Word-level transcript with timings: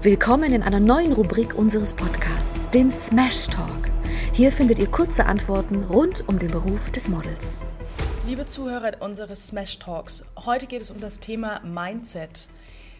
Willkommen 0.00 0.52
in 0.52 0.62
einer 0.62 0.78
neuen 0.78 1.12
Rubrik 1.12 1.56
unseres 1.56 1.92
Podcasts, 1.92 2.68
dem 2.68 2.88
Smash 2.88 3.48
Talk. 3.48 3.90
Hier 4.32 4.52
findet 4.52 4.78
ihr 4.78 4.88
kurze 4.88 5.26
Antworten 5.26 5.82
rund 5.82 6.22
um 6.28 6.38
den 6.38 6.52
Beruf 6.52 6.92
des 6.92 7.08
Models. 7.08 7.58
Liebe 8.24 8.46
Zuhörer 8.46 8.92
unseres 9.00 9.48
Smash 9.48 9.80
Talks, 9.80 10.22
heute 10.36 10.68
geht 10.68 10.82
es 10.82 10.92
um 10.92 11.00
das 11.00 11.18
Thema 11.18 11.60
Mindset. 11.64 12.48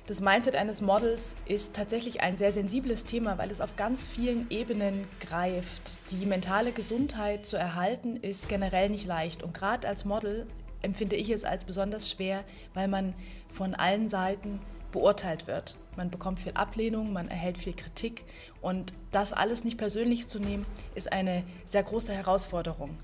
Das 0.07 0.21
Mindset 0.21 0.57
eines 0.57 0.81
Models 0.81 1.37
ist 1.47 1.77
tatsächlich 1.77 2.21
ein 2.21 2.37
sehr 2.37 2.53
sensibles 2.53 3.05
Thema, 3.05 3.39
weil 3.39 3.53
es 3.53 3.61
auf 3.61 3.77
ganz 3.77 4.05
vielen 4.05 4.51
Ebenen 4.51 5.07
greift. 5.21 6.01
Die 6.11 6.27
mentale 6.27 6.73
Gesundheit 6.73 7.47
zu 7.47 7.57
erhalten 7.57 8.17
ist 8.17 8.49
generell 8.49 8.89
nicht 8.89 9.07
leicht. 9.07 9.45
Und 9.45 9.55
gerade 9.55 9.87
als 9.87 10.05
Model 10.05 10.49
empfinde 10.83 11.15
ich 11.15 11.31
es 11.31 11.45
als 11.45 11.63
besonders 11.63 12.11
schwer, 12.11 12.43
weil 12.75 12.89
man 12.89 13.15
von 13.53 13.77
allen 13.77 14.09
Seiten 14.09 14.59
beurteilt 14.91 15.47
wird. 15.47 15.77
Man 15.99 16.11
bekommt 16.11 16.39
viel 16.39 16.53
Ablehnung, 16.53 17.13
man 17.13 17.29
erhält 17.29 17.59
viel 17.59 17.75
Kritik 17.75 18.25
und 18.63 18.95
das 19.11 19.33
alles 19.33 19.65
nicht 19.65 19.77
persönlich 19.77 20.29
zu 20.29 20.39
nehmen, 20.39 20.65
ist 20.95 21.13
eine 21.13 21.43
sehr 21.67 21.83
große 21.83 22.13
Herausforderung. 22.13 22.97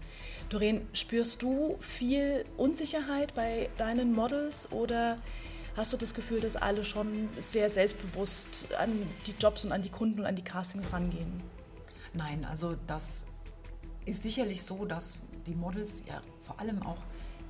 Doreen, 0.48 0.86
spürst 0.92 1.42
du 1.42 1.76
viel 1.80 2.44
Unsicherheit 2.56 3.34
bei 3.34 3.68
deinen 3.76 4.12
Models 4.12 4.70
oder 4.70 5.18
Hast 5.76 5.92
du 5.92 5.96
das 5.96 6.14
Gefühl, 6.14 6.38
dass 6.38 6.54
alle 6.54 6.84
schon 6.84 7.28
sehr 7.36 7.68
selbstbewusst 7.68 8.68
an 8.78 8.92
die 9.26 9.34
Jobs 9.40 9.64
und 9.64 9.72
an 9.72 9.82
die 9.82 9.88
Kunden 9.88 10.20
und 10.20 10.26
an 10.26 10.36
die 10.36 10.44
Castings 10.44 10.92
rangehen? 10.92 11.42
Nein, 12.12 12.44
also 12.44 12.76
das 12.86 13.24
ist 14.04 14.22
sicherlich 14.22 14.62
so, 14.62 14.84
dass 14.84 15.18
die 15.48 15.54
Models 15.56 16.04
ja 16.06 16.22
vor 16.42 16.60
allem 16.60 16.80
auch, 16.84 16.98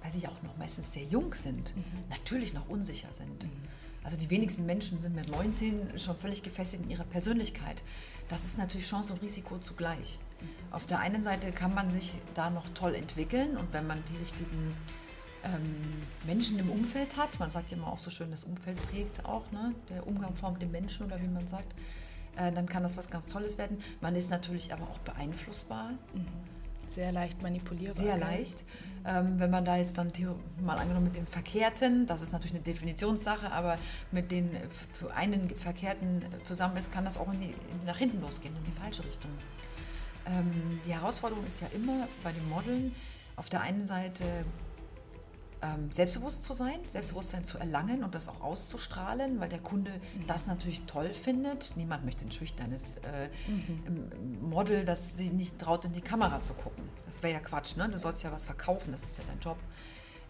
weil 0.05 0.13
sie 0.13 0.21
ja 0.21 0.29
auch 0.29 0.43
noch 0.43 0.57
meistens 0.59 0.93
sehr 0.93 1.05
jung 1.05 1.33
sind, 1.33 1.75
mhm. 1.75 1.83
natürlich 2.11 2.53
noch 2.53 2.69
unsicher 2.69 3.11
sind. 3.11 3.43
Mhm. 3.43 3.51
Also 4.05 4.19
die 4.19 4.29
wenigsten 4.29 4.67
Menschen 4.67 4.99
sind 4.99 5.17
mit 5.17 5.31
19 5.31 5.99
schon 5.99 6.15
völlig 6.15 6.43
gefestigt 6.43 6.85
in 6.85 6.91
ihrer 6.91 7.05
Persönlichkeit. 7.05 7.83
Das 8.29 8.45
ist 8.45 8.59
natürlich 8.59 8.87
Chance 8.87 9.15
und 9.15 9.23
Risiko 9.23 9.57
zugleich. 9.59 10.19
Mhm. 10.41 10.75
Auf 10.75 10.85
der 10.85 10.99
einen 10.99 11.25
Seite 11.25 11.53
kann 11.53 11.73
man 11.75 11.91
sich 11.91 12.17
da 12.35 12.51
noch 12.51 12.69
toll 12.75 12.95
entwickeln 12.95 13.57
und 13.57 13.73
wenn 13.73 13.87
man 13.87 14.05
die 14.13 14.17
richtigen 14.19 14.77
ähm, 15.43 16.03
Menschen 16.27 16.59
im 16.59 16.71
Umfeld 16.71 17.17
hat. 17.17 17.39
Man 17.41 17.51
sagt 17.51 17.71
ja 17.71 17.79
immer 17.79 17.89
auch 17.89 17.99
so 17.99 18.11
schön, 18.11 18.31
das 18.31 18.45
Umfeld 18.45 18.77
prägt 18.91 19.25
auch, 19.25 19.51
ne? 19.53 19.75
der 19.89 20.07
Umgang 20.07 20.37
formt 20.37 20.61
den 20.61 20.71
Menschen 20.71 21.07
oder 21.07 21.21
wie 21.23 21.29
man 21.29 21.49
sagt. 21.49 21.75
Äh, 22.37 22.53
dann 22.53 22.67
kann 22.67 22.83
das 22.83 22.99
was 22.99 23.09
ganz 23.09 23.27
Tolles 23.27 23.57
werden. 23.57 23.79
Man 24.03 24.17
ist 24.17 24.29
natürlich 24.29 24.71
aber 24.71 24.85
auch 24.85 24.99
beeinflussbar. 24.99 25.93
Mhm. 26.13 26.27
Sehr 26.89 27.13
leicht 27.13 27.43
manipulierbar. 27.43 27.95
Sehr 27.95 28.17
leicht. 28.17 28.65
Ähm, 29.07 29.39
wenn 29.39 29.51
man 29.51 29.65
da 29.65 29.77
jetzt 29.77 29.99
dann 29.99 30.11
mal 30.63 30.79
angenommen 30.79 31.07
mit 31.07 31.17
dem 31.17 31.27
Verkehrten, 31.27 32.07
das 32.07 32.23
ist 32.23 32.33
natürlich 32.33 32.55
eine 32.55 32.63
Definitionssache, 32.63 33.51
aber 33.51 33.77
mit 34.13 34.31
den 34.31 34.51
für 34.93 35.13
einen 35.15 35.51
Verkehrten 35.51 36.25
zusammen 36.43 36.77
ist, 36.79 36.91
kann 36.91 37.05
das 37.05 37.19
auch 37.19 37.31
in 37.33 37.41
die, 37.41 37.55
nach 37.85 37.99
hinten 37.99 38.21
losgehen, 38.23 38.57
in 38.57 38.65
die 38.65 38.81
falsche 38.81 39.05
Richtung. 39.05 39.31
Ähm, 40.27 40.81
die 40.87 40.95
Herausforderung 40.95 41.45
ist 41.47 41.61
ja 41.61 41.67
immer 41.75 42.09
bei 42.23 42.33
den 42.33 42.49
Modeln 42.49 42.95
auf 43.37 43.49
der 43.49 43.61
einen 43.61 43.85
Seite 43.85 44.25
ähm, 45.65 45.91
selbstbewusst 45.91 46.45
zu 46.45 46.53
sein, 46.53 46.79
Selbstbewusstsein 46.87 47.45
zu 47.45 47.59
erlangen 47.59 48.05
und 48.05 48.15
das 48.15 48.29
auch 48.29 48.43
auszustrahlen, 48.43 49.41
weil 49.41 49.49
der 49.49 49.61
Kunde 49.61 49.93
mhm. 49.93 50.27
das 50.27 50.47
natürlich 50.47 50.83
toll 50.83 51.15
findet. 51.15 51.73
Niemand 51.77 52.05
möchte 52.05 52.25
ein 52.25 52.31
schüchternes 52.31 52.97
äh, 52.99 53.31
mhm. 53.49 54.49
Model, 54.49 54.85
das 54.85 55.17
sie 55.17 55.31
nicht 55.31 55.59
traut, 55.59 55.85
in 55.87 55.93
die 55.93 56.03
Kamera 56.03 56.43
zu 56.43 56.53
gucken. 56.55 56.89
Das 57.07 57.23
wäre 57.23 57.33
ja 57.33 57.41
Quatsch, 57.41 57.77
ne? 57.77 57.89
Du 57.89 57.99
sollst 57.99 58.23
ja 58.23 58.31
was 58.31 58.45
verkaufen, 58.45 58.93
das 58.93 59.03
ist 59.03 59.17
ja 59.17 59.25
dein 59.27 59.41
Job. 59.41 59.57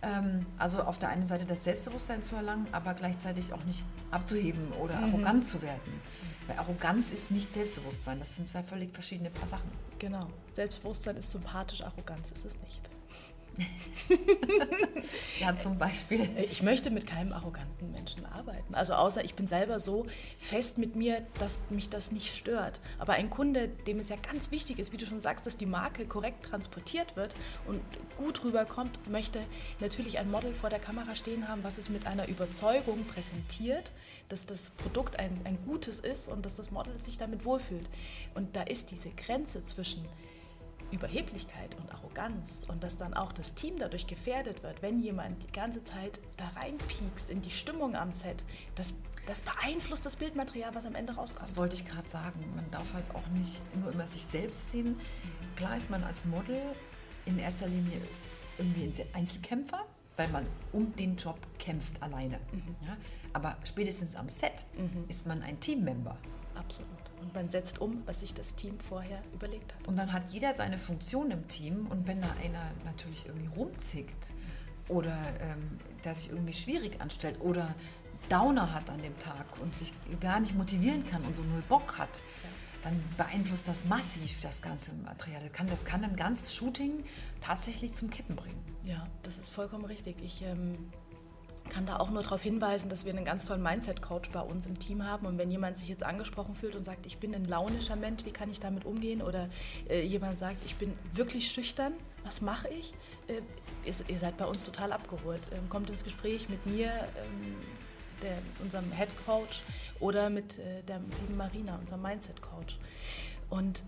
Ähm, 0.02 0.46
also 0.56 0.82
auf 0.82 0.98
der 0.98 1.08
einen 1.08 1.27
Seite 1.27 1.44
das 1.44 1.64
Selbstbewusstsein 1.64 2.22
zu 2.22 2.36
erlangen, 2.36 2.68
aber 2.70 2.94
gleichzeitig 2.94 3.52
auch 3.52 3.64
nicht 3.64 3.84
abzuheben 4.12 4.72
oder 4.72 4.96
mhm. 4.96 5.05
arrogant 5.05 5.46
zu 5.46 5.62
werden. 5.62 6.00
Weil 6.46 6.58
Arroganz 6.58 7.10
ist 7.10 7.30
nicht 7.30 7.52
Selbstbewusstsein, 7.52 8.18
das 8.18 8.36
sind 8.36 8.46
zwei 8.46 8.62
völlig 8.62 8.92
verschiedene 8.92 9.30
Paar 9.30 9.48
Sachen. 9.48 9.70
Genau. 9.98 10.28
Selbstbewusstsein 10.52 11.16
ist 11.16 11.33
sympathisch, 11.33 11.83
Arroganz 11.83 12.30
ist 12.30 12.45
es 12.45 12.58
nicht. 12.61 12.80
ja, 15.40 15.56
zum 15.56 15.78
Beispiel. 15.78 16.28
Ich 16.50 16.62
möchte 16.62 16.90
mit 16.90 17.06
keinem 17.06 17.32
arroganten 17.32 17.90
Menschen 17.92 18.26
arbeiten. 18.26 18.74
Also 18.74 18.94
außer 18.94 19.24
ich 19.24 19.34
bin 19.34 19.46
selber 19.46 19.80
so 19.80 20.06
fest 20.38 20.78
mit 20.78 20.96
mir, 20.96 21.22
dass 21.38 21.60
mich 21.70 21.88
das 21.88 22.12
nicht 22.12 22.36
stört. 22.36 22.80
Aber 22.98 23.14
ein 23.14 23.30
Kunde, 23.30 23.68
dem 23.68 23.98
es 23.98 24.08
ja 24.08 24.16
ganz 24.16 24.50
wichtig 24.50 24.78
ist, 24.78 24.92
wie 24.92 24.96
du 24.96 25.06
schon 25.06 25.20
sagst, 25.20 25.46
dass 25.46 25.56
die 25.56 25.66
Marke 25.66 26.06
korrekt 26.06 26.46
transportiert 26.46 27.16
wird 27.16 27.34
und 27.66 27.80
gut 28.16 28.44
rüberkommt, 28.44 29.08
möchte 29.08 29.40
natürlich 29.80 30.18
ein 30.18 30.30
Model 30.30 30.54
vor 30.54 30.70
der 30.70 30.80
Kamera 30.80 31.14
stehen 31.14 31.48
haben, 31.48 31.64
was 31.64 31.78
es 31.78 31.88
mit 31.88 32.06
einer 32.06 32.28
Überzeugung 32.28 33.04
präsentiert, 33.04 33.92
dass 34.28 34.46
das 34.46 34.70
Produkt 34.70 35.18
ein, 35.18 35.40
ein 35.44 35.58
gutes 35.62 36.00
ist 36.00 36.28
und 36.28 36.44
dass 36.44 36.56
das 36.56 36.70
Model 36.70 36.98
sich 36.98 37.18
damit 37.18 37.44
wohlfühlt. 37.44 37.88
Und 38.34 38.56
da 38.56 38.62
ist 38.62 38.90
diese 38.90 39.10
Grenze 39.10 39.64
zwischen 39.64 40.04
Überheblichkeit 40.94 41.74
und 41.77 41.92
Arroganz 41.92 42.64
und 42.68 42.82
dass 42.82 42.96
dann 42.96 43.14
auch 43.14 43.32
das 43.32 43.55
Team 43.55 43.74
dadurch 43.78 44.06
gefährdet 44.06 44.62
wird, 44.62 44.80
wenn 44.82 45.02
jemand 45.02 45.42
die 45.42 45.52
ganze 45.52 45.82
Zeit 45.84 46.20
da 46.36 46.48
reinpiekst 46.56 47.30
in 47.30 47.42
die 47.42 47.50
Stimmung 47.50 47.96
am 47.96 48.12
Set, 48.12 48.42
das, 48.74 48.94
das 49.27 49.42
beeinflusst 49.42 50.06
das 50.06 50.16
Bildmaterial, 50.16 50.74
was 50.74 50.86
am 50.86 50.94
Ende 50.94 51.14
rauskommt. 51.14 51.48
Das 51.48 51.56
wollte 51.56 51.74
ich 51.74 51.84
gerade 51.84 52.08
sagen. 52.08 52.44
Man 52.54 52.70
darf 52.70 52.94
halt 52.94 53.04
auch 53.14 53.27
nicht 53.28 53.60
nur 53.77 53.92
immer 53.92 54.06
sich 54.06 54.24
selbst 54.24 54.70
sehen. 54.70 54.98
Klar 55.56 55.77
ist 55.77 55.90
man 55.90 56.04
als 56.04 56.24
Model 56.24 56.60
in 57.27 57.38
erster 57.38 57.66
Linie 57.66 58.00
irgendwie 58.58 58.84
ein 58.84 59.06
Einzelkämpfer, 59.14 59.84
weil 60.16 60.28
man 60.28 60.46
um 60.72 60.94
den 60.96 61.16
Job 61.16 61.38
kämpft 61.58 62.02
alleine. 62.02 62.38
Mhm. 62.52 62.77
Ja? 62.86 62.96
Aber 63.33 63.56
spätestens 63.64 64.14
am 64.14 64.28
Set 64.28 64.64
mhm. 64.77 65.04
ist 65.08 65.27
man 65.27 65.42
ein 65.42 65.58
Teammember. 65.58 66.16
Absolut. 66.54 66.88
Und 67.20 67.34
man 67.34 67.48
setzt 67.48 67.80
um, 67.80 68.02
was 68.06 68.20
sich 68.20 68.34
das 68.34 68.54
Team 68.54 68.78
vorher 68.78 69.22
überlegt 69.32 69.74
hat. 69.74 69.88
Und 69.88 69.96
dann 69.96 70.12
hat 70.12 70.30
jeder 70.30 70.54
seine 70.54 70.78
Funktion 70.78 71.30
im 71.30 71.48
Team. 71.48 71.86
Und 71.86 72.06
wenn 72.06 72.20
da 72.20 72.28
einer 72.42 72.70
natürlich 72.84 73.26
irgendwie 73.26 73.48
rumzickt 73.54 74.32
oder 74.88 75.16
ähm, 75.40 75.78
der 76.04 76.14
sich 76.14 76.30
irgendwie 76.30 76.52
schwierig 76.52 77.00
anstellt 77.00 77.40
oder 77.40 77.74
Downer 78.28 78.72
hat 78.72 78.90
an 78.90 79.02
dem 79.02 79.18
Tag 79.18 79.46
und 79.60 79.74
sich 79.74 79.92
gar 80.20 80.40
nicht 80.40 80.54
motivieren 80.54 81.04
kann 81.04 81.22
und 81.22 81.36
so 81.36 81.42
null 81.42 81.62
Bock 81.68 81.98
hat, 81.98 82.18
ja. 82.18 82.48
dann 82.84 83.02
beeinflusst 83.16 83.68
das 83.68 83.84
massiv 83.84 84.40
das 84.40 84.62
ganze 84.62 84.92
Material. 84.92 85.42
Das 85.42 85.52
kann, 85.52 85.66
das 85.66 85.84
kann 85.84 86.04
ein 86.04 86.16
ganzes 86.16 86.54
Shooting 86.54 87.04
tatsächlich 87.40 87.94
zum 87.94 88.10
Kippen 88.10 88.36
bringen. 88.36 88.62
Ja, 88.84 89.06
das 89.22 89.38
ist 89.38 89.50
vollkommen 89.50 89.84
richtig. 89.84 90.16
Ich 90.22 90.42
ähm, 90.42 90.90
kann 91.69 91.86
da 91.86 91.97
auch 91.97 92.11
nur 92.11 92.23
darauf 92.23 92.42
hinweisen, 92.42 92.89
dass 92.89 93.05
wir 93.05 93.13
einen 93.13 93.25
ganz 93.25 93.47
tollen 93.47 93.63
Mindset-Coach 93.63 94.30
bei 94.30 94.41
uns 94.41 94.67
im 94.67 94.79
Team 94.79 95.05
haben. 95.05 95.27
Und 95.27 95.39
wenn 95.39 95.51
jemand 95.51 95.79
sich 95.79 95.89
jetzt 95.89 96.02
angesprochen 96.02 96.55
fühlt 96.55 96.77
und 96.77 96.85
sagt, 96.85 97.07
ich 97.07 97.19
bin 97.19 97.35
ein 97.35 97.45
launischer 97.45 97.97
Mensch, 97.97 98.25
wie 98.25 98.33
kann 98.33 98.51
ich 98.51 98.61
damit 98.61 98.85
umgehen? 98.85 99.23
Oder 99.23 99.48
äh, 99.89 100.02
jemand 100.02 100.39
sagt, 100.39 100.58
ich 100.67 100.77
bin 100.77 100.92
wirklich 101.13 101.51
schüchtern, 101.51 101.95
was 102.23 102.41
mache 102.41 102.69
ich? 102.69 102.95
Äh, 103.29 103.41
ihr, 103.86 103.95
ihr, 104.08 104.19
seid 104.19 104.36
bei 104.36 104.45
uns 104.45 104.64
total 104.64 104.92
abgeholt. 104.92 105.51
Ähm, 105.52 105.69
kommt 105.69 105.91
ins 105.91 106.05
Gespräch 106.05 106.48
mit 106.48 106.64
mir, 106.67 106.89
ähm, 106.89 107.57
der, 108.23 108.39
unserem 108.63 108.92
Head 108.92 109.11
Coach, 109.25 109.63
oder 110.01 110.31
mit 110.31 110.58
äh, 110.58 110.83
der 110.83 111.01
lieben 111.20 111.36
Marina, 111.36 111.77
unserem 111.77 112.02
Mindset-Coach. 112.02 112.79
Und 113.51 113.83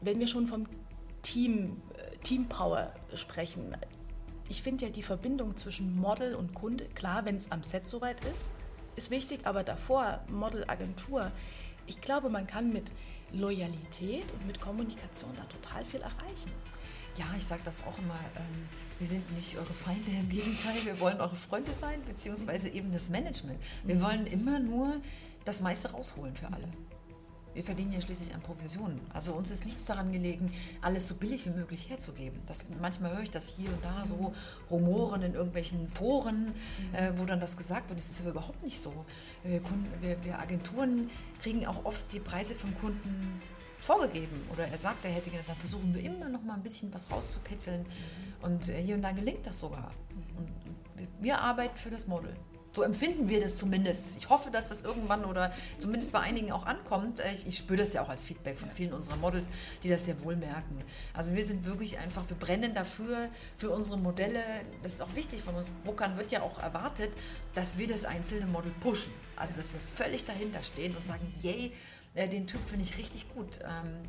wenn 0.00 0.18
wir 0.18 0.26
schon 0.26 0.46
vom 0.46 0.66
Team, 1.22 1.80
äh, 1.96 2.16
Team 2.18 2.46
Power 2.46 2.92
sprechen, 3.14 3.76
ich 4.48 4.62
finde 4.62 4.86
ja 4.86 4.90
die 4.90 5.02
Verbindung 5.02 5.56
zwischen 5.56 5.96
Model 5.96 6.34
und 6.34 6.54
Kunde, 6.54 6.84
klar, 6.94 7.24
wenn 7.24 7.36
es 7.36 7.50
am 7.50 7.62
Set 7.62 7.86
soweit 7.86 8.24
ist, 8.24 8.50
ist 8.96 9.10
wichtig, 9.10 9.40
aber 9.44 9.64
davor, 9.64 10.20
Model, 10.28 10.64
Agentur, 10.68 11.30
ich 11.86 12.00
glaube, 12.00 12.30
man 12.30 12.46
kann 12.46 12.72
mit 12.72 12.92
Loyalität 13.32 14.30
und 14.32 14.46
mit 14.46 14.60
Kommunikation 14.60 15.30
da 15.36 15.44
total 15.44 15.84
viel 15.84 16.00
erreichen. 16.00 16.52
Ja, 17.16 17.26
ich 17.36 17.44
sage 17.44 17.62
das 17.64 17.82
auch 17.84 17.98
immer. 17.98 18.18
Ähm, 18.36 18.68
wir 18.98 19.06
sind 19.06 19.30
nicht 19.34 19.56
eure 19.56 19.74
Feinde, 19.74 20.10
im 20.10 20.28
Gegenteil, 20.28 20.84
wir 20.84 20.98
wollen 21.00 21.20
eure 21.20 21.36
Freunde 21.36 21.72
sein, 21.74 22.02
beziehungsweise 22.06 22.68
eben 22.68 22.92
das 22.92 23.08
Management. 23.08 23.60
Wir 23.84 23.96
mhm. 23.96 24.02
wollen 24.02 24.26
immer 24.26 24.58
nur 24.58 25.00
das 25.44 25.60
meiste 25.60 25.90
rausholen 25.90 26.34
für 26.34 26.46
alle. 26.46 26.68
Wir 27.54 27.62
verdienen 27.62 27.92
ja 27.92 28.00
schließlich 28.00 28.34
an 28.34 28.40
Provisionen. 28.40 29.00
Also 29.12 29.32
uns 29.32 29.50
ist 29.50 29.64
nichts 29.64 29.84
daran 29.84 30.12
gelegen, 30.12 30.52
alles 30.82 31.08
so 31.08 31.14
billig 31.14 31.46
wie 31.46 31.50
möglich 31.50 31.88
herzugeben. 31.88 32.40
Das, 32.46 32.64
manchmal 32.80 33.12
höre 33.12 33.22
ich 33.22 33.30
das 33.30 33.48
hier 33.48 33.70
und 33.70 33.84
da 33.84 34.04
so 34.06 34.34
Rumoren 34.70 35.22
in 35.22 35.34
irgendwelchen 35.34 35.88
Foren, 35.88 36.46
mhm. 36.46 36.94
äh, 36.94 37.12
wo 37.16 37.24
dann 37.24 37.40
das 37.40 37.56
gesagt 37.56 37.88
wird. 37.88 37.98
Das 37.98 38.10
ist 38.10 38.20
aber 38.20 38.30
überhaupt 38.30 38.62
nicht 38.62 38.80
so. 38.80 38.92
Wir, 39.44 39.60
Kunden, 39.60 39.86
wir, 40.00 40.22
wir, 40.24 40.38
Agenturen 40.38 41.10
kriegen 41.40 41.64
auch 41.66 41.84
oft 41.84 42.12
die 42.12 42.20
Preise 42.20 42.54
vom 42.54 42.76
Kunden 42.78 43.40
vorgegeben. 43.78 44.42
Oder 44.52 44.66
er 44.66 44.78
sagt, 44.78 45.04
er 45.04 45.12
hätte 45.12 45.30
gerne, 45.30 45.44
dann 45.46 45.56
versuchen 45.56 45.94
wir 45.94 46.02
immer 46.02 46.28
noch 46.28 46.42
mal 46.42 46.54
ein 46.54 46.62
bisschen 46.62 46.92
was 46.92 47.10
rauszukitzeln. 47.10 47.82
Mhm. 47.82 48.44
Und 48.44 48.68
äh, 48.68 48.82
hier 48.82 48.96
und 48.96 49.02
da 49.02 49.12
gelingt 49.12 49.46
das 49.46 49.60
sogar. 49.60 49.92
Mhm. 50.10 50.38
Und 50.38 51.08
wir 51.20 51.38
arbeiten 51.38 51.76
für 51.76 51.90
das 51.90 52.06
Model. 52.08 52.34
So 52.74 52.82
empfinden 52.82 53.28
wir 53.28 53.40
das 53.40 53.56
zumindest. 53.56 54.16
Ich 54.16 54.28
hoffe, 54.28 54.50
dass 54.50 54.66
das 54.66 54.82
irgendwann 54.82 55.24
oder 55.24 55.52
zumindest 55.78 56.10
bei 56.10 56.18
einigen 56.18 56.50
auch 56.50 56.66
ankommt. 56.66 57.20
Äh, 57.20 57.32
ich, 57.32 57.46
ich 57.46 57.58
spüre 57.58 57.78
das 57.78 57.92
ja 57.92 58.02
auch 58.02 58.08
als 58.08 58.24
Feedback 58.24 58.58
von 58.58 58.68
vielen 58.68 58.92
unserer 58.92 59.14
Models, 59.16 59.48
die 59.84 59.88
das 59.88 60.06
sehr 60.06 60.20
wohl 60.24 60.34
merken. 60.34 60.80
Also 61.12 61.36
wir 61.36 61.44
sind 61.44 61.64
wirklich 61.64 61.98
einfach, 61.98 62.28
wir 62.28 62.36
brennen 62.36 62.74
dafür, 62.74 63.28
für 63.58 63.70
unsere 63.70 63.96
Modelle. 63.96 64.40
Das 64.82 64.94
ist 64.94 65.02
auch 65.02 65.14
wichtig 65.14 65.40
von 65.40 65.54
uns. 65.54 65.70
Bookern 65.84 66.18
wird 66.18 66.32
ja 66.32 66.42
auch 66.42 66.58
erwartet, 66.58 67.12
dass 67.54 67.78
wir 67.78 67.86
das 67.86 68.04
einzelne 68.04 68.46
Model 68.46 68.72
pushen. 68.80 69.12
Also 69.36 69.54
dass 69.54 69.72
wir 69.72 69.78
völlig 69.94 70.24
dahinter 70.24 70.64
stehen 70.64 70.96
und 70.96 71.04
sagen, 71.04 71.32
yay, 71.42 71.70
äh, 72.14 72.28
den 72.28 72.48
Typ 72.48 72.60
finde 72.68 72.86
ich 72.86 72.98
richtig 72.98 73.32
gut. 73.34 73.60
Ähm, 73.62 74.02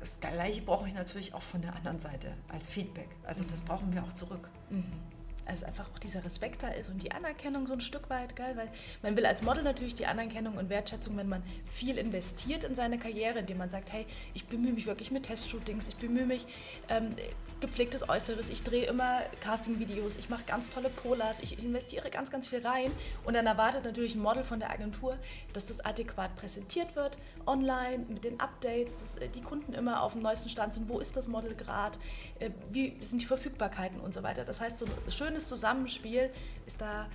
das 0.00 0.18
Gleiche 0.18 0.62
brauche 0.62 0.88
ich 0.88 0.94
natürlich 0.94 1.32
auch 1.32 1.42
von 1.42 1.62
der 1.62 1.76
anderen 1.76 2.00
Seite 2.00 2.34
als 2.48 2.68
Feedback. 2.68 3.10
Also 3.22 3.44
das 3.44 3.60
brauchen 3.60 3.94
wir 3.94 4.02
auch 4.02 4.14
zurück. 4.14 4.48
Mhm 4.68 5.12
also 5.46 5.66
einfach 5.66 5.90
auch 5.92 5.98
dieser 5.98 6.24
Respekt 6.24 6.62
da 6.62 6.68
ist 6.68 6.88
und 6.90 7.02
die 7.02 7.12
Anerkennung 7.12 7.66
so 7.66 7.72
ein 7.72 7.80
Stück 7.80 8.10
weit, 8.10 8.36
geil, 8.36 8.56
weil 8.56 8.70
man 9.02 9.16
will 9.16 9.26
als 9.26 9.42
Model 9.42 9.62
natürlich 9.62 9.94
die 9.94 10.06
Anerkennung 10.06 10.56
und 10.56 10.68
Wertschätzung, 10.70 11.16
wenn 11.16 11.28
man 11.28 11.42
viel 11.72 11.98
investiert 11.98 12.64
in 12.64 12.74
seine 12.74 12.98
Karriere, 12.98 13.40
indem 13.40 13.58
man 13.58 13.70
sagt, 13.70 13.92
hey, 13.92 14.06
ich 14.34 14.46
bemühe 14.46 14.72
mich 14.72 14.86
wirklich 14.86 15.10
mit 15.10 15.24
Testshootings, 15.24 15.88
ich 15.88 15.96
bemühe 15.96 16.26
mich 16.26 16.46
ähm, 16.88 17.14
gepflegtes 17.60 18.08
Äußeres, 18.08 18.50
ich 18.50 18.62
drehe 18.62 18.86
immer 18.86 19.20
Casting-Videos, 19.40 20.16
ich 20.16 20.28
mache 20.28 20.42
ganz 20.44 20.68
tolle 20.68 20.90
Polars, 20.90 21.40
ich 21.40 21.62
investiere 21.62 22.10
ganz, 22.10 22.30
ganz 22.30 22.48
viel 22.48 22.66
rein 22.66 22.90
und 23.24 23.34
dann 23.34 23.46
erwartet 23.46 23.84
natürlich 23.84 24.14
ein 24.14 24.20
Model 24.20 24.44
von 24.44 24.58
der 24.58 24.70
Agentur, 24.70 25.16
dass 25.52 25.66
das 25.66 25.80
adäquat 25.80 26.34
präsentiert 26.34 26.94
wird, 26.96 27.18
online, 27.46 28.04
mit 28.08 28.24
den 28.24 28.40
Updates, 28.40 28.98
dass 28.98 29.16
äh, 29.16 29.28
die 29.28 29.42
Kunden 29.42 29.72
immer 29.72 30.02
auf 30.02 30.12
dem 30.12 30.22
neuesten 30.22 30.48
Stand 30.48 30.74
sind, 30.74 30.88
wo 30.88 30.98
ist 30.98 31.16
das 31.16 31.28
Model 31.28 31.54
gerade, 31.54 31.98
äh, 32.40 32.50
wie 32.70 32.96
sind 33.00 33.22
die 33.22 33.26
Verfügbarkeiten 33.26 34.00
und 34.00 34.12
so 34.12 34.22
weiter. 34.22 34.44
Das 34.44 34.60
heißt, 34.60 34.78
so 34.78 34.84
ein 34.84 34.92
schönes 35.32 35.48
Zusammenspiel 35.48 36.30
ist 36.66 36.80
da, 36.80 37.08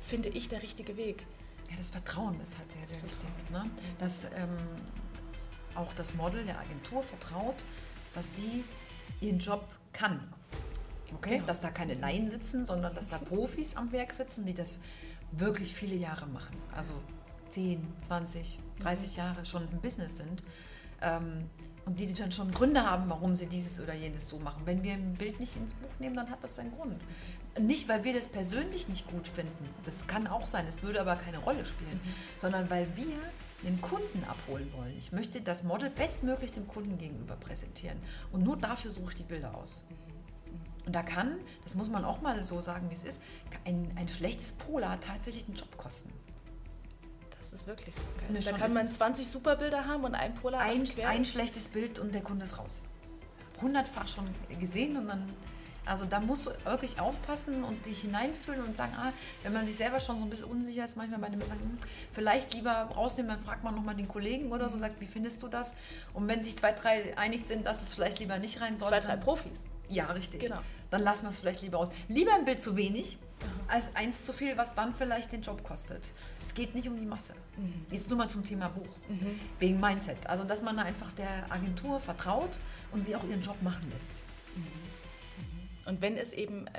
finde 0.00 0.28
ich, 0.28 0.48
der 0.48 0.62
richtige 0.62 0.96
Weg. 0.96 1.24
Ja, 1.70 1.76
das 1.76 1.88
Vertrauen 1.88 2.40
ist 2.40 2.58
halt 2.58 2.70
sehr, 2.72 2.86
sehr 2.86 3.02
wichtig. 3.02 3.28
Ne? 3.50 3.70
Dass 3.98 4.24
ähm, 4.24 4.56
auch 5.76 5.92
das 5.94 6.14
Model 6.14 6.44
der 6.44 6.58
Agentur 6.58 7.02
vertraut, 7.02 7.56
dass 8.12 8.30
die 8.32 8.64
ihren 9.24 9.38
Job 9.38 9.68
kann. 9.92 10.20
Okay? 11.14 11.36
Genau. 11.36 11.46
Dass 11.46 11.60
da 11.60 11.70
keine 11.70 11.94
Laien 11.94 12.28
sitzen, 12.28 12.64
sondern 12.64 12.92
dass 12.94 13.08
da 13.08 13.18
Profis 13.18 13.76
am 13.76 13.92
Werk 13.92 14.12
sitzen, 14.12 14.44
die 14.44 14.54
das 14.54 14.78
wirklich 15.30 15.74
viele 15.74 15.94
Jahre 15.94 16.26
machen. 16.26 16.56
Also 16.74 16.94
10, 17.50 17.86
20, 18.02 18.58
30 18.80 19.16
Jahre 19.16 19.46
schon 19.46 19.68
im 19.70 19.80
Business 19.80 20.16
sind. 20.16 20.42
Ähm, 21.00 21.48
und 21.86 21.98
die, 21.98 22.06
die 22.06 22.14
dann 22.14 22.32
schon 22.32 22.50
Gründe 22.50 22.88
haben, 22.88 23.08
warum 23.08 23.34
sie 23.34 23.46
dieses 23.46 23.80
oder 23.80 23.94
jenes 23.94 24.28
so 24.28 24.38
machen. 24.38 24.62
Wenn 24.64 24.82
wir 24.82 24.94
ein 24.94 25.14
Bild 25.14 25.38
nicht 25.38 25.56
ins 25.56 25.74
Buch 25.74 25.90
nehmen, 25.98 26.16
dann 26.16 26.30
hat 26.30 26.42
das 26.42 26.56
seinen 26.56 26.72
Grund. 26.72 27.00
Nicht, 27.58 27.88
weil 27.88 28.04
wir 28.04 28.14
das 28.14 28.26
persönlich 28.26 28.88
nicht 28.88 29.06
gut 29.08 29.28
finden. 29.28 29.68
Das 29.84 30.06
kann 30.06 30.26
auch 30.26 30.46
sein, 30.46 30.66
es 30.66 30.82
würde 30.82 31.00
aber 31.00 31.16
keine 31.16 31.38
Rolle 31.38 31.64
spielen. 31.64 32.00
Mhm. 32.02 32.40
Sondern 32.40 32.70
weil 32.70 32.88
wir 32.96 33.18
den 33.62 33.80
Kunden 33.80 34.24
abholen 34.24 34.70
wollen. 34.76 34.94
Ich 34.98 35.12
möchte 35.12 35.40
das 35.40 35.62
Model 35.62 35.90
bestmöglich 35.90 36.52
dem 36.52 36.68
Kunden 36.68 36.98
gegenüber 36.98 37.36
präsentieren. 37.36 37.98
Und 38.32 38.42
nur 38.42 38.56
dafür 38.56 38.90
suche 38.90 39.10
ich 39.10 39.16
die 39.16 39.22
Bilder 39.22 39.54
aus. 39.54 39.82
Und 40.86 40.94
da 40.94 41.02
kann, 41.02 41.38
das 41.62 41.74
muss 41.74 41.88
man 41.88 42.04
auch 42.04 42.20
mal 42.20 42.44
so 42.44 42.60
sagen, 42.60 42.90
wie 42.90 42.94
es 42.94 43.04
ist, 43.04 43.22
ein, 43.64 43.90
ein 43.96 44.08
schlechtes 44.08 44.52
Polar 44.52 45.00
tatsächlich 45.00 45.46
einen 45.46 45.56
Job 45.56 45.76
kosten. 45.78 46.10
Das 47.54 47.60
ist 47.60 47.68
wirklich 47.68 47.94
so. 47.94 48.50
Da 48.50 48.58
kann 48.58 48.74
man 48.74 48.84
20 48.84 49.28
Superbilder 49.28 49.86
haben 49.86 50.02
und 50.02 50.16
ein 50.16 50.34
Polar 50.34 50.62
ein, 50.62 50.84
ein 51.06 51.24
schlechtes 51.24 51.68
Bild 51.68 52.00
und 52.00 52.12
der 52.12 52.20
Kunde 52.20 52.42
ist 52.42 52.58
raus. 52.58 52.80
Hundertfach 53.62 54.08
schon 54.08 54.28
gesehen 54.58 54.96
und 54.96 55.06
dann 55.06 55.32
also 55.86 56.04
da 56.04 56.18
musst 56.18 56.46
du 56.46 56.50
wirklich 56.64 56.98
aufpassen 56.98 57.62
und 57.62 57.86
dich 57.86 58.00
hineinfühlen 58.00 58.64
und 58.64 58.76
sagen, 58.76 58.94
ah, 58.96 59.12
wenn 59.44 59.52
man 59.52 59.66
sich 59.66 59.76
selber 59.76 60.00
schon 60.00 60.18
so 60.18 60.24
ein 60.24 60.30
bisschen 60.30 60.46
unsicher 60.46 60.84
ist, 60.84 60.96
manchmal 60.96 61.20
bei 61.20 61.28
dem 61.28 61.42
sagen, 61.42 61.60
hm, 61.60 61.78
vielleicht 62.12 62.54
lieber 62.54 62.72
rausnehmen, 62.72 63.28
dann 63.28 63.44
fragt 63.44 63.62
man 63.62 63.74
nochmal 63.74 63.94
den 63.94 64.08
Kollegen 64.08 64.50
oder 64.50 64.68
so, 64.68 64.78
sagt, 64.78 65.00
wie 65.00 65.06
findest 65.06 65.42
du 65.42 65.48
das? 65.48 65.74
Und 66.12 66.26
wenn 66.26 66.42
sich 66.42 66.56
zwei, 66.56 66.72
drei 66.72 67.16
einig 67.18 67.44
sind, 67.44 67.66
dass 67.66 67.82
es 67.82 67.94
vielleicht 67.94 68.18
lieber 68.18 68.38
nicht 68.38 68.62
rein 68.62 68.78
sollte. 68.78 68.98
Zwei, 68.98 69.06
drei 69.06 69.16
Profis. 69.16 69.62
Ja, 69.94 70.06
richtig. 70.06 70.40
Genau. 70.40 70.58
Dann 70.90 71.02
lassen 71.02 71.22
wir 71.22 71.30
es 71.30 71.38
vielleicht 71.38 71.62
lieber 71.62 71.78
aus. 71.78 71.88
Lieber 72.08 72.34
ein 72.34 72.44
Bild 72.44 72.62
zu 72.62 72.76
wenig, 72.76 73.18
als 73.68 73.94
eins 73.94 74.24
zu 74.24 74.32
viel, 74.32 74.56
was 74.56 74.74
dann 74.74 74.94
vielleicht 74.94 75.32
den 75.32 75.42
Job 75.42 75.64
kostet. 75.64 76.02
Es 76.42 76.54
geht 76.54 76.74
nicht 76.74 76.88
um 76.88 76.96
die 76.96 77.06
Masse. 77.06 77.34
Mhm. 77.56 77.86
Jetzt 77.90 78.08
nur 78.08 78.18
mal 78.18 78.28
zum 78.28 78.44
Thema 78.44 78.68
Buch. 78.68 78.88
Mhm. 79.08 79.38
Wegen 79.58 79.80
Mindset. 79.80 80.26
Also, 80.26 80.44
dass 80.44 80.62
man 80.62 80.76
da 80.76 80.82
einfach 80.82 81.12
der 81.12 81.50
Agentur 81.50 82.00
vertraut 82.00 82.58
und 82.92 83.02
sie 83.02 83.16
auch 83.16 83.24
ihren 83.24 83.42
Job 83.42 83.60
machen 83.62 83.90
lässt. 83.90 84.20
Und 85.86 86.00
wenn 86.00 86.16
es 86.16 86.32
eben 86.32 86.66
äh, 86.68 86.70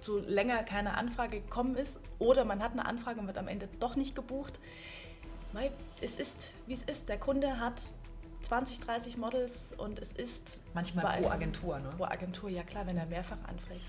zu 0.00 0.18
länger 0.18 0.62
keine 0.62 0.94
Anfrage 0.94 1.40
gekommen 1.40 1.76
ist 1.76 1.98
oder 2.18 2.44
man 2.44 2.62
hat 2.62 2.72
eine 2.72 2.86
Anfrage 2.86 3.20
und 3.20 3.26
wird 3.26 3.38
am 3.38 3.48
Ende 3.48 3.68
doch 3.80 3.96
nicht 3.96 4.14
gebucht, 4.14 4.58
mei, 5.52 5.72
es 6.00 6.16
ist, 6.16 6.50
wie 6.66 6.74
es 6.74 6.82
ist. 6.82 7.08
Der 7.08 7.18
Kunde 7.18 7.58
hat 7.58 7.90
20, 8.42 8.80
30 8.80 9.16
Models 9.16 9.72
und 9.76 9.98
es 9.98 10.12
ist... 10.12 10.58
Manchmal 10.74 11.20
pro 11.20 11.28
Agentur, 11.28 11.78
ne? 11.78 11.90
Pro 11.96 12.04
Agentur, 12.04 12.50
ja 12.50 12.62
klar, 12.62 12.86
wenn 12.86 12.96
er 12.96 13.06
mehrfach 13.06 13.38
anfragt. 13.48 13.80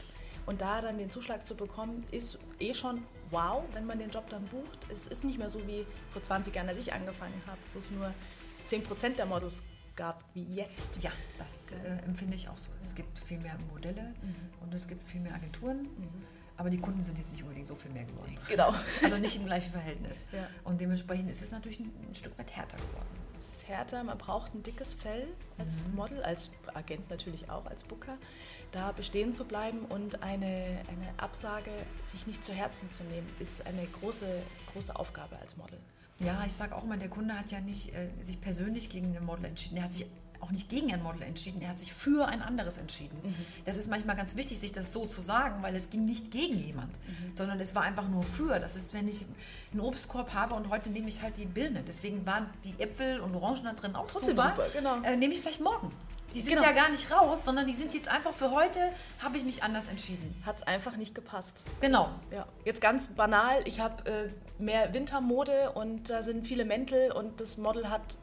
Und 0.45 0.61
da 0.61 0.81
dann 0.81 0.97
den 0.97 1.09
Zuschlag 1.09 1.45
zu 1.45 1.55
bekommen, 1.55 2.05
ist 2.11 2.37
eh 2.59 2.73
schon 2.73 3.03
wow, 3.31 3.63
wenn 3.73 3.85
man 3.85 3.99
den 3.99 4.09
Job 4.09 4.29
dann 4.29 4.45
bucht. 4.47 4.79
Es 4.91 5.07
ist 5.07 5.23
nicht 5.23 5.39
mehr 5.39 5.49
so 5.49 5.65
wie 5.67 5.85
vor 6.09 6.21
20 6.21 6.53
Jahren, 6.53 6.67
als 6.67 6.79
ich 6.79 6.93
angefangen 6.93 7.41
habe, 7.47 7.59
wo 7.73 7.79
es 7.79 7.91
nur 7.91 8.13
10% 8.67 9.15
der 9.15 9.25
Models 9.25 9.63
gab 9.95 10.23
wie 10.33 10.43
jetzt. 10.43 11.01
Ja, 11.01 11.11
das 11.37 11.71
äh, 11.71 12.05
empfinde 12.05 12.35
ich 12.35 12.49
auch 12.49 12.57
so. 12.57 12.71
Es 12.81 12.95
gibt 12.95 13.19
viel 13.19 13.39
mehr 13.39 13.57
Modelle 13.71 14.13
mhm. 14.21 14.35
und 14.61 14.73
es 14.73 14.87
gibt 14.87 15.07
viel 15.07 15.21
mehr 15.21 15.35
Agenturen. 15.35 15.83
Mhm. 15.83 16.25
Aber 16.57 16.69
die 16.69 16.77
Kunden 16.77 17.03
sind 17.03 17.17
jetzt 17.17 17.31
nicht 17.31 17.41
unbedingt 17.41 17.65
so 17.67 17.75
viel 17.75 17.91
mehr 17.91 18.05
geworden. 18.05 18.37
Genau. 18.47 18.73
Also 19.01 19.17
nicht 19.17 19.35
im 19.35 19.45
gleichen 19.45 19.71
Verhältnis. 19.71 20.19
Ja. 20.31 20.47
Und 20.63 20.79
dementsprechend 20.79 21.31
ist 21.31 21.41
es 21.41 21.51
natürlich 21.51 21.79
ein, 21.79 21.91
ein, 22.07 22.15
Stück 22.15 22.37
weit 22.37 22.51
härter 22.51 22.77
geworden. 22.77 23.07
Es 23.37 23.49
ist 23.49 23.67
härter, 23.67 24.03
man 24.03 24.17
braucht 24.17 24.53
ein 24.53 24.61
dickes 24.61 24.93
Fell 24.93 25.27
als 25.57 25.81
mhm. 25.81 25.95
Model, 25.95 26.23
als 26.23 26.51
Agent 26.73 27.09
natürlich 27.09 27.49
auch, 27.49 27.65
als 27.65 27.83
Booker, 27.83 28.17
da 28.71 28.91
bestehen 28.91 29.33
zu 29.33 29.45
bleiben 29.45 29.79
und 29.85 30.21
eine, 30.21 30.45
eine 30.45 31.13
Absage 31.17 31.71
sich 32.03 32.27
nicht 32.27 32.43
zu 32.43 32.53
Herzen 32.53 32.89
zu 32.91 33.03
nehmen, 33.03 33.27
ist 33.39 33.65
eine 33.65 33.85
große, 33.85 34.27
große 34.73 34.95
Aufgabe 34.95 35.37
als 35.39 35.57
Model. 35.57 35.79
Ja, 36.19 36.43
ich 36.45 36.53
sage 36.53 36.75
auch 36.75 36.83
immer, 36.83 36.97
der 36.97 37.09
Kunde 37.09 37.37
hat 37.37 37.51
ja 37.51 37.59
nicht 37.59 37.93
äh, 37.93 38.09
sich 38.21 38.39
persönlich 38.39 38.89
gegen 38.89 39.15
ein 39.15 39.25
Model 39.25 39.45
entschieden. 39.45 39.77
Er 39.77 39.83
hat 39.83 39.93
sich 39.93 40.05
auch 40.43 40.51
nicht 40.51 40.69
gegen 40.69 40.93
ein 40.93 41.01
Model 41.01 41.23
entschieden, 41.23 41.61
er 41.61 41.69
hat 41.69 41.79
sich 41.79 41.93
für 41.93 42.27
ein 42.27 42.41
anderes 42.41 42.77
entschieden. 42.77 43.17
Mhm. 43.23 43.35
Das 43.65 43.77
ist 43.77 43.89
manchmal 43.89 44.15
ganz 44.15 44.35
wichtig, 44.35 44.59
sich 44.59 44.71
das 44.71 44.93
so 44.93 45.05
zu 45.05 45.21
sagen, 45.21 45.63
weil 45.63 45.75
es 45.75 45.89
ging 45.89 46.05
nicht 46.05 46.31
gegen 46.31 46.59
jemand, 46.59 46.91
mhm. 46.91 47.35
sondern 47.35 47.59
es 47.59 47.73
war 47.73 47.83
einfach 47.83 48.07
nur 48.09 48.23
für. 48.23 48.59
Das 48.59 48.75
ist, 48.75 48.93
wenn 48.93 49.07
ich 49.07 49.25
einen 49.71 49.81
Obstkorb 49.81 50.33
habe 50.33 50.55
und 50.55 50.69
heute 50.69 50.89
nehme 50.89 51.07
ich 51.07 51.21
halt 51.21 51.37
die 51.37 51.45
Birne. 51.45 51.83
Deswegen 51.87 52.25
waren 52.25 52.49
die 52.63 52.79
Äpfel 52.81 53.21
und 53.21 53.33
Orangen 53.35 53.63
da 53.63 53.73
drin 53.73 53.95
auch 53.95 54.07
Trotzdem 54.07 54.37
super. 54.37 54.53
super 54.55 54.69
genau. 54.73 55.01
äh, 55.01 55.15
nehme 55.15 55.33
ich 55.33 55.41
vielleicht 55.41 55.61
morgen. 55.61 55.91
Die 56.33 56.41
sind 56.41 56.55
genau. 56.55 56.67
ja 56.67 56.71
gar 56.71 56.89
nicht 56.89 57.11
raus, 57.11 57.45
sondern 57.45 57.67
die 57.67 57.73
sind 57.73 57.93
jetzt 57.93 58.07
einfach 58.07 58.33
für 58.33 58.51
heute, 58.51 58.79
habe 59.19 59.37
ich 59.37 59.43
mich 59.43 59.61
anders 59.61 59.87
entschieden. 59.87 60.35
Hat 60.43 60.57
es 60.57 60.63
einfach 60.63 60.97
nicht 60.97 61.13
gepasst. 61.13 61.63
Genau. 61.79 62.09
Ja. 62.31 62.47
Jetzt 62.65 62.81
ganz 62.81 63.07
banal, 63.07 63.59
ich 63.65 63.79
habe 63.79 64.03
äh, 64.09 64.61
mehr 64.61 64.93
Wintermode 64.93 65.71
und 65.71 66.09
da 66.09 66.23
sind 66.23 66.47
viele 66.47 66.65
Mäntel 66.65 67.11
und 67.11 67.39
das 67.39 67.57
Model 67.57 67.89
hat 67.89 68.17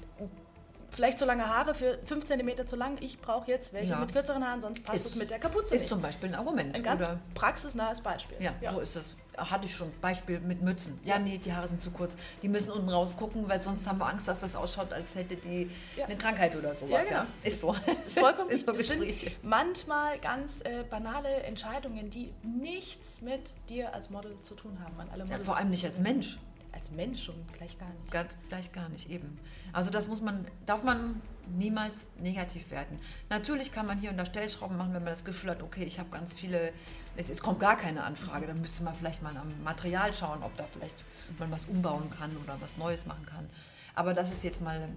vielleicht 0.90 1.18
so 1.18 1.24
lange 1.24 1.46
Haare 1.46 1.74
für 1.74 1.98
5 2.04 2.26
cm 2.26 2.66
zu 2.66 2.76
lang. 2.76 2.98
Ich 3.00 3.20
brauche 3.20 3.50
jetzt 3.50 3.72
welche 3.72 3.92
ja. 3.92 3.98
mit 3.98 4.12
kürzeren 4.12 4.46
Haaren, 4.46 4.60
sonst 4.60 4.82
passt 4.84 5.06
es 5.06 5.14
mit 5.14 5.30
der 5.30 5.38
Kapuze 5.38 5.74
ist 5.74 5.82
nicht. 5.82 5.88
zum 5.88 6.02
Beispiel 6.02 6.28
ein 6.30 6.34
Argument. 6.34 6.74
Ein 6.74 6.82
ganz 6.82 7.02
oder? 7.02 7.18
praxisnahes 7.34 8.00
Beispiel. 8.00 8.36
Ja, 8.40 8.54
ja, 8.60 8.72
so 8.72 8.80
ist 8.80 8.96
das. 8.96 9.14
Hatte 9.36 9.66
ich 9.66 9.74
schon. 9.74 9.90
Beispiel 10.00 10.40
mit 10.40 10.60
Mützen. 10.60 10.98
Ja, 11.02 11.18
nee, 11.18 11.38
die 11.38 11.52
Haare 11.52 11.68
sind 11.68 11.80
zu 11.80 11.90
kurz. 11.92 12.16
Die 12.42 12.48
müssen 12.48 12.72
unten 12.72 12.90
rausgucken, 12.90 13.48
weil 13.48 13.58
sonst 13.58 13.88
haben 13.88 13.98
wir 13.98 14.06
Angst, 14.06 14.28
dass 14.28 14.40
das 14.40 14.54
ausschaut, 14.54 14.92
als 14.92 15.14
hätte 15.14 15.36
die 15.36 15.70
ja. 15.96 16.04
eine 16.04 16.16
Krankheit 16.16 16.56
oder 16.56 16.74
sowas. 16.74 17.04
Ja, 17.08 17.22
genau. 17.22 17.30
Ist 17.42 17.60
so. 17.60 17.74
Ist 18.04 18.18
vollkommen 18.18 18.50
richtig. 18.50 18.66
Das 18.66 18.88
sind 18.88 19.44
manchmal 19.44 20.18
ganz 20.18 20.60
äh, 20.62 20.82
banale 20.90 21.28
Entscheidungen, 21.44 22.10
die 22.10 22.34
nichts 22.42 23.22
mit 23.22 23.54
dir 23.68 23.94
als 23.94 24.10
Model 24.10 24.38
zu 24.40 24.54
tun 24.54 24.78
haben. 24.84 24.96
Man 24.96 25.08
alle 25.10 25.26
vor 25.44 25.56
allem 25.56 25.68
nicht 25.68 25.84
als 25.86 26.00
Mensch 26.00 26.38
als 26.72 26.90
Mensch 26.90 27.24
schon 27.24 27.34
gleich 27.52 27.78
gar 27.78 27.88
nicht. 27.88 28.10
Ganz 28.10 28.38
gleich 28.48 28.72
gar 28.72 28.88
nicht, 28.88 29.10
eben. 29.10 29.38
Also 29.72 29.90
das 29.90 30.08
muss 30.08 30.20
man, 30.20 30.46
darf 30.66 30.82
man 30.82 31.20
niemals 31.56 32.08
negativ 32.18 32.70
werten. 32.70 32.98
Natürlich 33.28 33.72
kann 33.72 33.86
man 33.86 33.98
hier 33.98 34.10
und 34.10 34.16
da 34.16 34.24
Stellschrauben 34.24 34.76
machen, 34.76 34.92
wenn 34.94 35.02
man 35.02 35.12
das 35.12 35.24
Gefühl 35.24 35.50
hat, 35.50 35.62
okay, 35.62 35.84
ich 35.84 35.98
habe 35.98 36.10
ganz 36.10 36.32
viele, 36.32 36.72
es, 37.16 37.28
es, 37.28 37.42
kommt 37.42 37.60
gar 37.60 37.76
keine 37.76 38.04
Anfrage, 38.04 38.46
dann 38.46 38.60
müsste 38.60 38.82
man 38.84 38.94
vielleicht 38.94 39.22
mal 39.22 39.36
am 39.36 39.62
Material 39.62 40.14
schauen, 40.14 40.42
ob 40.42 40.56
da 40.56 40.64
vielleicht 40.72 40.96
man 41.38 41.50
was 41.50 41.66
umbauen 41.66 42.10
kann 42.10 42.36
oder 42.36 42.60
was 42.60 42.76
Neues 42.76 43.06
machen 43.06 43.26
kann. 43.26 43.48
Aber 43.94 44.14
das 44.14 44.30
ist 44.30 44.44
jetzt 44.44 44.60
mal 44.60 44.88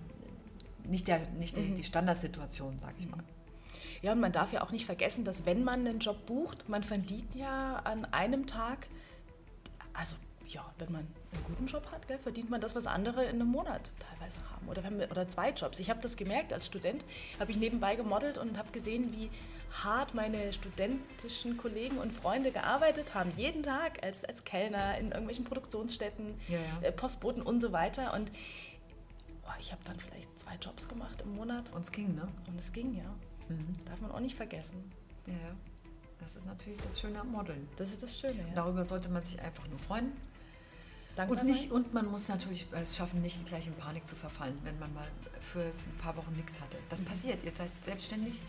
nicht, 0.83 1.07
der, 1.07 1.27
nicht 1.31 1.55
der, 1.55 1.63
mhm. 1.63 1.75
die 1.75 1.83
Standardsituation, 1.83 2.79
sage 2.79 2.95
ich 2.99 3.09
mal. 3.09 3.23
Ja, 4.01 4.11
und 4.11 4.19
man 4.19 4.31
darf 4.31 4.51
ja 4.51 4.61
auch 4.61 4.71
nicht 4.71 4.85
vergessen, 4.85 5.23
dass 5.23 5.45
wenn 5.45 5.63
man 5.63 5.87
einen 5.87 5.99
Job 5.99 6.25
bucht, 6.25 6.67
man 6.67 6.83
verdient 6.83 7.35
ja 7.35 7.77
an 7.77 8.05
einem 8.05 8.47
Tag, 8.47 8.87
also 9.93 10.15
ja, 10.45 10.65
wenn 10.77 10.91
man 10.91 11.07
einen 11.33 11.43
guten 11.45 11.67
Job 11.67 11.91
hat, 11.91 12.07
gell, 12.07 12.19
verdient 12.19 12.49
man 12.49 12.61
das, 12.61 12.75
was 12.75 12.87
andere 12.87 13.23
in 13.23 13.35
einem 13.41 13.47
Monat 13.47 13.91
teilweise 13.99 14.37
haben. 14.51 14.67
Oder, 14.67 14.83
wir, 14.83 15.11
oder 15.11 15.27
zwei 15.27 15.51
Jobs. 15.51 15.79
Ich 15.79 15.89
habe 15.89 16.01
das 16.01 16.15
gemerkt 16.17 16.53
als 16.53 16.65
Student, 16.65 17.03
habe 17.39 17.51
ich 17.51 17.57
nebenbei 17.57 17.95
gemodelt 17.95 18.37
und 18.37 18.57
habe 18.57 18.71
gesehen, 18.71 19.11
wie 19.13 19.29
hart 19.83 20.13
meine 20.13 20.53
studentischen 20.53 21.57
Kollegen 21.57 21.97
und 21.97 22.13
Freunde 22.13 22.51
gearbeitet 22.51 23.15
haben, 23.15 23.31
jeden 23.37 23.63
Tag 23.63 24.03
als, 24.03 24.23
als 24.23 24.43
Kellner 24.43 24.97
in 24.97 25.07
irgendwelchen 25.07 25.45
Produktionsstätten, 25.45 26.35
Ja, 26.47 26.57
ja. 26.57 26.87
Äh, 26.87 26.91
Postboten 26.91 27.41
und 27.41 27.59
so 27.59 27.71
weiter. 27.71 28.13
Und 28.13 28.31
boah, 29.41 29.55
ich 29.59 29.71
habe 29.71 29.81
dann 29.85 29.99
vielleicht 29.99 30.39
zwei 30.39 30.55
Jobs 30.61 30.87
gemacht 30.87 31.21
im 31.21 31.35
Monat 31.35 31.71
Und 31.73 31.81
es 31.81 31.91
ging, 31.91 32.13
ne? 32.15 32.27
und 32.47 32.59
es 32.59 32.71
ging 32.71 32.95
ja. 32.95 33.15
Mhm. 33.49 33.75
Darf 33.85 33.99
man 34.01 34.11
auch 34.11 34.19
nicht 34.19 34.35
vergessen. 34.35 34.91
Ja, 35.25 35.33
ja. 35.33 35.55
Das 36.19 36.35
ist 36.37 36.45
natürlich 36.45 36.79
das 36.79 37.01
Schöne 37.01 37.19
am 37.19 37.31
Modeln. 37.31 37.67
Das 37.75 37.91
ist 37.91 38.01
das 38.01 38.17
Schöne. 38.17 38.39
Ja. 38.39 38.55
Darüber 38.55 38.85
sollte 38.85 39.09
man 39.09 39.23
sich 39.23 39.41
einfach 39.41 39.67
nur 39.67 39.79
freuen. 39.79 40.13
Dankbar 41.15 41.39
Und, 41.41 41.45
nicht, 41.47 41.63
sein. 41.63 41.71
und 41.71 41.93
man 41.93 42.07
muss 42.09 42.27
natürlich 42.27 42.65
es 42.71 42.95
schaffen, 42.97 43.21
nicht 43.21 43.45
gleich 43.45 43.67
in 43.67 43.73
Panik 43.73 44.07
zu 44.07 44.15
verfallen, 44.15 44.57
wenn 44.63 44.77
man 44.79 44.91
mal 44.93 45.07
für 45.41 45.61
ein 45.63 45.97
paar 45.99 46.15
Wochen 46.17 46.33
nichts 46.35 46.59
hatte. 46.59 46.77
Das 46.89 47.01
Mhm. 47.01 47.05
passiert. 47.05 47.43
Ihr 47.43 47.51
seid 47.51 47.69
selbstständig. 47.85 48.41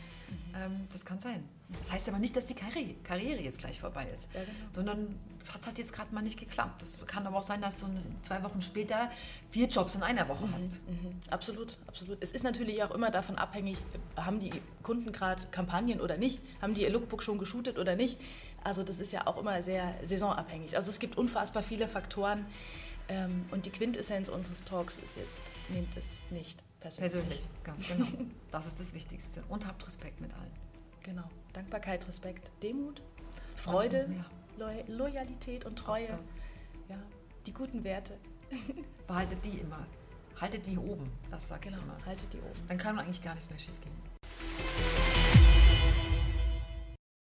Ähm, 0.57 0.87
das 0.91 1.05
kann 1.05 1.21
sein. 1.21 1.45
Das 1.79 1.93
heißt 1.93 2.09
aber 2.09 2.19
nicht, 2.19 2.35
dass 2.35 2.47
die 2.47 2.55
Karriere, 2.55 2.95
Karriere 3.05 3.41
jetzt 3.43 3.59
gleich 3.59 3.79
vorbei 3.81 4.07
ist, 4.13 4.29
Ja, 4.35 4.41
genau. 4.41 4.53
sondern 4.73 5.19
hat 5.53 5.67
halt 5.67 5.77
jetzt 5.79 5.93
gerade 5.93 6.13
mal 6.15 6.23
nicht 6.23 6.39
geklappt. 6.41 6.81
Das 6.81 6.99
kann 7.07 7.27
aber 7.27 7.37
auch 7.37 7.43
sein, 7.43 7.61
dass 7.61 7.81
du 7.81 7.87
zwei 8.23 8.43
Wochen 8.43 8.63
später 8.63 9.11
vier 9.51 9.69
Jobs 9.69 9.95
in 9.95 10.03
einer 10.03 10.27
Woche 10.29 10.49
hast. 10.53 10.81
Mhm, 10.89 11.21
Absolut, 11.31 11.77
absolut. 11.87 12.23
Es 12.25 12.33
ist 12.33 12.43
natürlich 12.43 12.83
auch 12.83 12.93
immer 12.93 13.11
davon 13.11 13.37
abhängig, 13.37 13.77
haben 14.17 14.41
die 14.41 14.51
Kunden 14.83 15.13
gerade 15.13 15.43
Kampagnen 15.51 16.01
oder 16.01 16.17
nicht, 16.17 16.41
haben 16.63 16.73
die 16.75 16.83
ihr 16.83 16.91
Lookbook 16.91 17.23
schon 17.23 17.39
geshootet 17.39 17.79
oder 17.79 17.95
nicht. 17.95 18.19
Also 18.65 18.83
das 18.83 18.99
ist 18.99 19.13
ja 19.13 19.27
auch 19.27 19.37
immer 19.39 19.63
sehr 19.63 19.95
saisonabhängig. 20.03 20.77
Also 20.77 20.91
es 20.91 20.99
gibt 20.99 21.17
unfassbar 21.19 21.63
viele 21.63 21.87
Faktoren 21.87 22.47
ähm, 23.09 23.45
und 23.51 23.67
die 23.67 23.71
Quintessenz 23.71 24.29
unseres 24.31 24.65
Talks 24.65 24.99
ist 24.99 25.17
jetzt, 25.17 25.43
nehmt 25.69 25.95
es 25.97 26.19
nicht 26.31 26.63
persönlich. 26.81 27.13
Persönlich, 27.13 27.47
ganz 27.63 27.87
genau. 27.89 28.07
Das 28.51 28.67
ist 28.67 28.81
das 28.81 28.95
Wichtigste. 28.95 29.43
Und 29.49 29.67
habt 29.67 29.87
Respekt 29.87 30.21
mit 30.21 30.33
allen. 30.33 30.51
Genau. 31.03 31.25
Dankbarkeit, 31.53 32.07
Respekt, 32.09 32.51
Demut, 32.63 33.03
Freude, 33.57 34.09
ja. 34.17 34.25
Loy 34.59 34.83
Loyalität 34.89 35.65
und 35.67 35.77
Treue. 35.77 36.19
Ja, 36.89 36.97
die 37.47 37.53
guten 37.53 37.85
Werte. 37.85 38.15
Behaltet 39.07 39.45
die 39.45 39.59
immer. 39.59 39.87
Haltet 40.41 40.67
die 40.67 40.77
oben, 40.79 41.11
das 41.31 41.47
sage 41.49 41.69
Genau, 41.69 41.77
ich 41.79 41.83
immer. 41.85 42.07
haltet 42.07 42.33
die 42.33 42.39
oben. 42.39 42.69
Dann 42.69 42.79
kann 42.79 42.99
eigentlich 42.99 43.23
gar 43.23 43.35
nichts 43.35 43.51
mehr 43.51 43.59
schief 43.59 43.75
gehen. 43.83 45.04